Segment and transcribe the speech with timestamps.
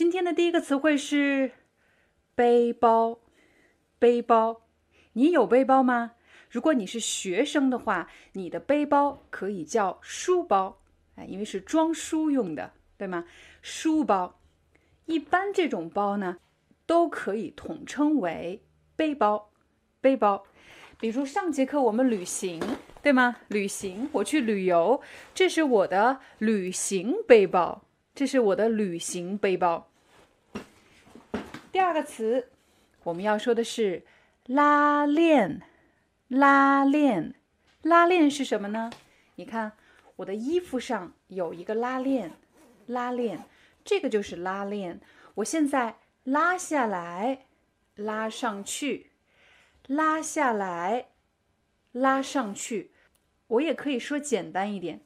[0.00, 1.52] 今天的第一个词汇是
[2.34, 3.20] 背包。
[3.98, 4.62] 背包，
[5.12, 6.12] 你有背包吗？
[6.48, 10.80] 如果你是学生的话，你的背包可以叫书包，
[11.16, 13.26] 哎，因为是装书用的，对吗？
[13.60, 14.40] 书包，
[15.04, 16.38] 一般这种包呢，
[16.86, 18.62] 都可以统称为
[18.96, 19.50] 背包。
[20.00, 20.46] 背包，
[20.98, 22.58] 比如上节课我们旅行，
[23.02, 23.36] 对吗？
[23.48, 25.02] 旅行，我去旅游，
[25.34, 29.88] 这是我的旅行背包，这是我的旅行背包。
[31.72, 32.48] 第二个词，
[33.04, 34.04] 我们要说的是
[34.46, 35.62] 拉链。
[36.26, 37.34] 拉链，
[37.82, 38.90] 拉链是什么呢？
[39.34, 39.72] 你看，
[40.16, 42.32] 我的衣服上有一个拉链，
[42.86, 43.44] 拉链，
[43.84, 45.00] 这个就是拉链。
[45.34, 47.46] 我现在拉下来，
[47.96, 49.10] 拉上去，
[49.88, 51.08] 拉下来，
[51.92, 52.92] 拉上去。
[53.48, 55.00] 我也可以说简单一点，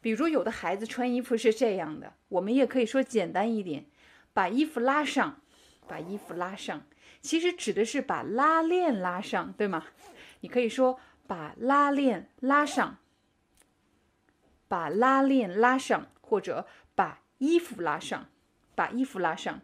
[0.00, 3.86] 比如有的孩子穿衣服是这样的，我们也可以说简单一点，
[4.32, 5.40] 把衣服拉上。
[5.88, 6.82] 把衣服拉上，
[7.20, 9.86] 其实指的是把拉链拉上，对吗？
[10.40, 12.98] 你可以说把拉链拉上，
[14.68, 18.26] 把拉链拉上，或者把衣服拉上，
[18.74, 19.60] 把衣服拉上。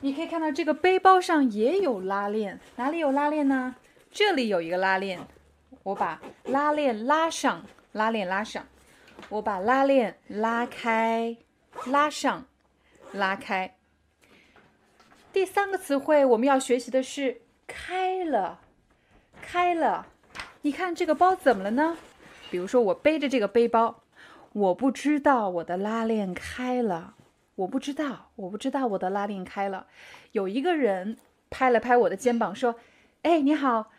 [0.00, 3.74] 你可以看到这个背包上也有拉链，哪里有拉链呢？
[4.10, 5.26] 这里有一个拉链，
[5.82, 8.66] 我把拉链拉上，拉链拉上，
[9.28, 11.36] 我把拉链拉开，
[11.86, 12.46] 拉上，
[13.12, 13.77] 拉开。
[15.32, 18.60] 第三个词汇我们要学习的是开了，
[19.40, 20.06] 开了。
[20.62, 21.96] 你看这个包怎么了呢？
[22.50, 24.02] 比如说我背着这个背包，
[24.52, 27.14] 我不知道我的拉链开了，
[27.54, 29.86] 我不知道，我不知道我的拉链开了。
[30.32, 31.18] 有一个人
[31.50, 32.76] 拍了拍我的肩膀说
[33.22, 33.92] ：“哎，你好，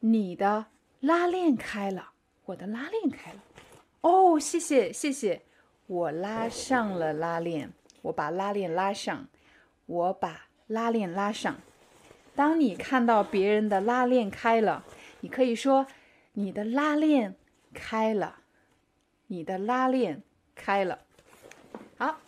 [0.00, 0.66] 你的
[1.00, 2.10] 拉链开了，
[2.46, 3.42] 我的拉链开了。”
[4.02, 5.42] 哦，谢谢谢谢，
[5.86, 7.72] 我拉上了拉链，
[8.02, 9.26] 我把拉链拉上，
[9.86, 10.47] 我把。
[10.68, 11.56] 拉链拉上。
[12.36, 14.84] 当你看到别人的拉链开了，
[15.22, 15.88] 你可以说
[16.34, 17.34] ：“你的拉链
[17.74, 18.36] 开了，
[19.26, 20.22] 你的拉链
[20.54, 21.00] 开了。”
[21.98, 22.20] 好，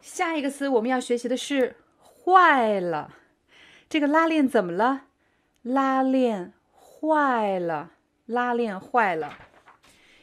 [0.00, 3.14] 下一个词我们要学习的是“坏了”。
[3.88, 5.02] 这个拉链怎么了？
[5.62, 7.92] 拉链坏了，
[8.26, 9.38] 拉链坏了。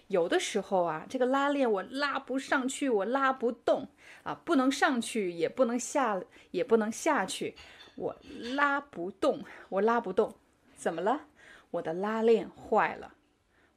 [0.07, 3.90] 有的时候啊，这个拉链我拉不上去，我拉不动
[4.23, 7.56] 啊，不能上去，也不能下，也不能下去，
[7.95, 8.16] 我
[8.56, 10.35] 拉不动，我拉不动，
[10.75, 11.25] 怎么了？
[11.72, 13.16] 我的拉链坏了，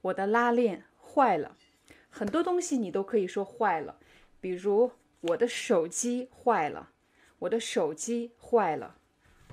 [0.03, 1.57] 我的拉链坏了。
[2.09, 3.97] 很多东西你都可以说坏了，
[4.41, 6.91] 比如我的手机坏了，
[7.41, 8.97] 我的手机坏了，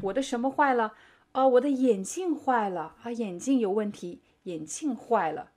[0.01, 0.93] 我的什么坏了？
[1.33, 5.51] 哦，我的眼镜坏了啊，眼镜有问题，眼镜坏了。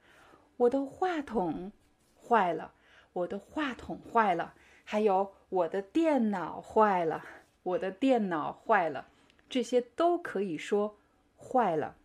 [0.61, 1.73] 我的话筒
[2.15, 2.75] 坏了，
[3.15, 4.53] 我的话筒坏了，
[4.85, 7.25] 还有我的电脑坏了，
[7.63, 9.07] 我的电脑坏了，
[9.49, 10.99] 这些都可以说
[11.39, 11.97] 坏了。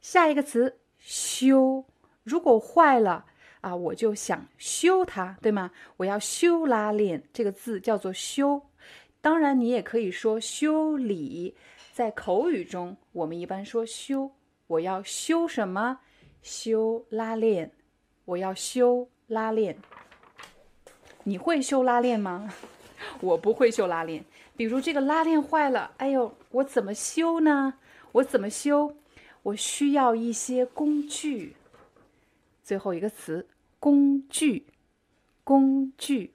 [0.00, 1.84] 下一个词修，
[2.22, 3.26] 如果坏了
[3.60, 5.70] 啊，我就想修它，对吗？
[5.98, 8.62] 我要修拉链，这个字叫做修。
[9.20, 11.54] 当然，你也可以说修理，
[11.92, 14.30] 在口语中，我们一般说修。
[14.68, 16.00] 我要修什么？
[16.42, 17.70] 修拉链，
[18.24, 19.76] 我要修拉链。
[21.24, 22.52] 你会修拉链吗？
[23.20, 24.24] 我不会修拉链。
[24.56, 27.74] 比如这个拉链坏了，哎呦，我怎么修呢？
[28.12, 28.96] 我怎么修？
[29.42, 31.56] 我需要一些工具。
[32.62, 33.46] 最后一个词，
[33.78, 34.66] 工具，
[35.44, 36.32] 工具。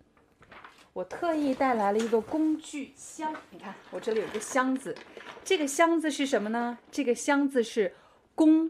[0.94, 4.96] 我特意带来了一个工具箱，你看，我这里有个箱子。
[5.44, 6.78] 这个箱子是什么呢？
[6.92, 7.94] 这个箱子是
[8.34, 8.70] 工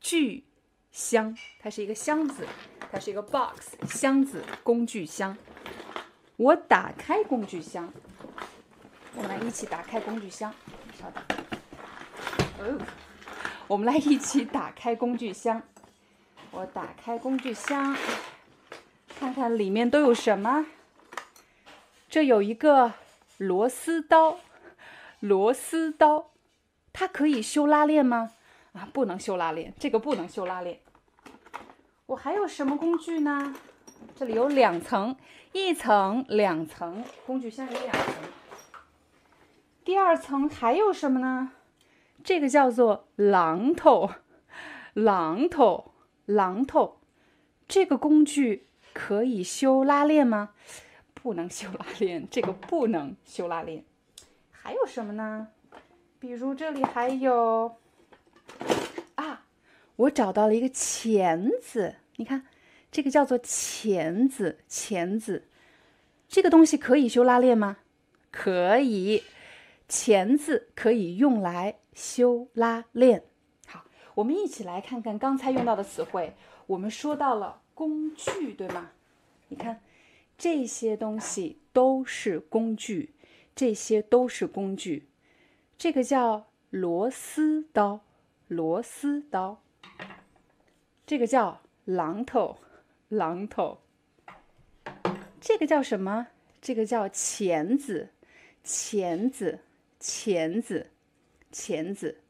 [0.00, 0.44] 具。
[0.98, 2.44] 箱，它是一个箱子，
[2.90, 5.38] 它是一个 box 箱子工具箱。
[6.36, 7.88] 我打开工具箱，
[9.14, 10.52] 我们来一起打开工具箱。
[10.98, 11.22] 稍等，
[12.58, 12.80] 哦，
[13.68, 15.62] 我们来一起打开工具箱。
[16.50, 17.96] 我打开工具箱，
[19.20, 20.66] 看看里面都有什么。
[22.10, 22.94] 这有一个
[23.36, 24.40] 螺丝刀，
[25.20, 26.30] 螺丝刀，
[26.92, 28.32] 它可以修拉链吗？
[28.72, 30.80] 啊，不能修拉链，这个不能修拉链。
[32.08, 33.54] 我还有什么工具呢？
[34.16, 35.14] 这里有两层，
[35.52, 38.14] 一层、两层，工具箱有两层。
[39.84, 41.52] 第二层还有什么呢？
[42.24, 44.08] 这个叫做榔头，
[44.94, 45.92] 榔头，
[46.26, 46.98] 榔头。
[47.68, 50.54] 这个工具可以修拉链吗？
[51.12, 53.84] 不能修拉链，这个不能修拉链。
[54.50, 55.48] 还有什么呢？
[56.18, 57.76] 比如这里还有，
[59.98, 62.46] 我找到了一个钳子，你看，
[62.90, 65.48] 这个叫做钳子，钳子。
[66.28, 67.78] 这个东西可以修拉链吗？
[68.30, 69.24] 可以，
[69.88, 73.24] 钳子可以用来修拉链。
[73.66, 73.84] 好，
[74.14, 76.34] 我们一起来看看刚才用到的词汇。
[76.68, 78.92] 我们说到了工具，对吗？
[79.48, 79.80] 你看，
[80.36, 83.14] 这些东西都是工具，
[83.56, 85.08] 这些都是工具。
[85.76, 88.04] 这个叫螺丝刀，
[88.46, 89.60] 螺丝刀。
[91.06, 92.58] 这个叫榔头，
[93.10, 93.78] 榔头。
[95.40, 96.28] 这个叫什么？
[96.60, 98.10] 这个叫钳子，
[98.64, 99.60] 钳子，
[100.00, 100.90] 钳子，
[101.50, 102.20] 钳子。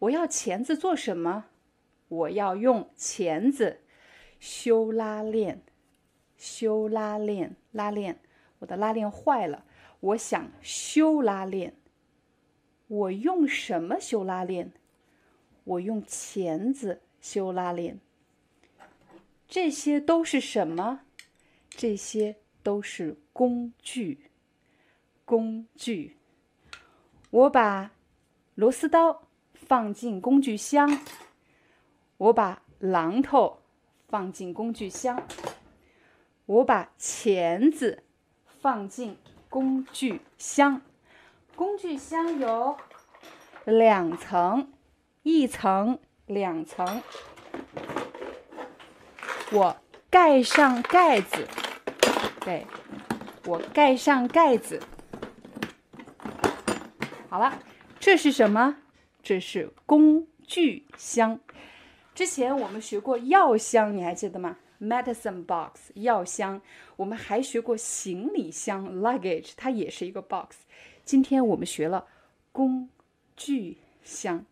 [0.00, 1.46] 我要钳子做什么？
[2.08, 3.80] 我要用钳子
[4.40, 5.62] 修拉链，
[6.36, 8.18] 修拉链，拉链。
[8.58, 9.64] 我的拉链坏了，
[10.00, 11.76] 我想修拉链。
[12.88, 14.72] 我用什么修拉链？
[15.70, 18.00] 我用钳子修拉链。
[19.46, 21.02] 这些都是什么？
[21.68, 24.30] 这些都是工具，
[25.24, 26.16] 工具。
[27.30, 27.92] 我把
[28.56, 29.22] 螺丝刀
[29.54, 31.00] 放进工具箱，
[32.16, 33.60] 我把榔头
[34.08, 35.22] 放进工具箱，
[36.46, 38.02] 我把钳子
[38.60, 39.16] 放进
[39.48, 40.82] 工具箱。
[41.54, 42.76] 工具箱有
[43.64, 44.72] 两层，
[45.22, 47.02] 一层、两层。
[49.52, 49.76] 我
[50.08, 51.46] 盖上盖子。
[52.40, 52.66] 对，
[53.44, 54.80] 我盖上盖子。
[57.28, 57.58] 好了，
[57.98, 58.76] 这是什么？
[59.22, 61.38] 这是工具箱。
[62.14, 66.62] 之前我们学过药箱，你还记得吗？Medicine box，药箱。
[66.96, 70.56] 我们还学过行李箱，luggage，它也是一个 box。
[71.04, 72.06] 今天我们学了
[72.52, 72.88] 工
[73.36, 74.44] 具箱。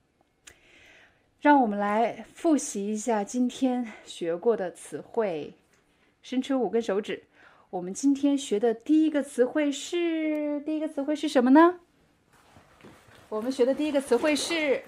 [1.41, 5.55] 让我们来复习一下今天学过的词汇。
[6.21, 7.23] 伸出五根手指。
[7.71, 11.79] 我们今天学的第一个词汇是第一个词汇是什么呢？
[13.29, 14.83] 我们学的第一个词汇是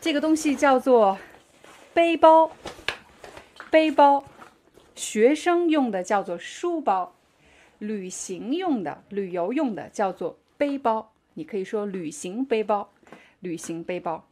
[0.00, 1.18] 这个东西叫做
[1.92, 2.52] 背包。
[3.72, 4.24] 背包，
[4.94, 7.16] 学生用的叫做书包，
[7.80, 11.12] 旅行用的、旅游用的叫做背包。
[11.32, 12.92] 你可以说旅行背包，
[13.40, 14.28] 旅行背包。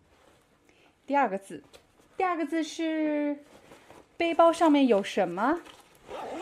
[1.13, 1.63] 第二个字，
[2.17, 3.45] 第二个字是
[4.17, 5.61] 背包上面有什么？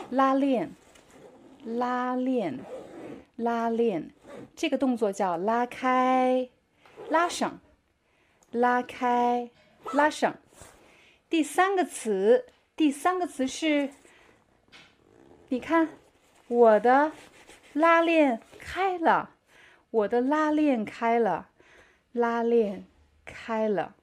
[0.09, 0.71] 拉链。
[1.65, 2.57] 拉链，
[3.35, 4.11] 拉链，
[4.55, 6.47] 这个动作叫拉开、
[7.09, 7.59] 拉上、
[8.51, 9.51] 拉开、
[9.91, 10.37] 拉上。
[11.29, 12.45] 第三个词，
[12.77, 13.89] 第三个词是，
[15.49, 15.89] 你看，
[16.47, 17.11] 我的
[17.73, 19.31] 拉链开了，
[19.89, 21.49] 我的拉链开了，
[22.13, 22.85] 拉链
[23.25, 23.95] 开了。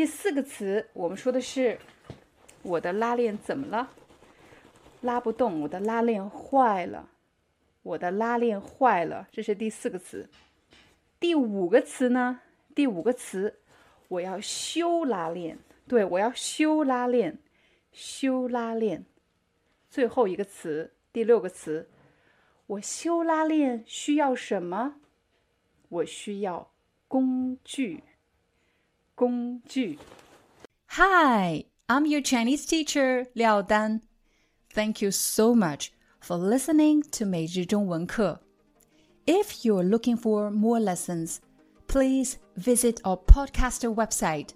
[0.00, 1.78] 第四个词，我们说的是，
[2.62, 3.90] 我的拉链怎么了？
[5.02, 7.10] 拉不动，我的拉链坏了，
[7.82, 10.30] 我的拉链坏了，这是第四个词。
[11.18, 12.40] 第五个词呢？
[12.74, 13.58] 第五个词，
[14.08, 15.58] 我要修拉链。
[15.86, 17.36] 对，我要修拉链，
[17.92, 19.04] 修拉链。
[19.90, 21.90] 最后一个词，第六个词，
[22.68, 24.94] 我修拉链需要什么？
[25.90, 26.70] 我需要
[27.06, 28.02] 工具，
[29.19, 29.97] 工具。
[30.89, 34.01] Hi, I'm your Chinese teacher, Liao Dan.
[34.73, 38.39] Thank you so much for listening to 每日中文课.
[39.25, 41.39] If you're looking for more lessons,
[41.87, 44.53] please visit our podcaster website.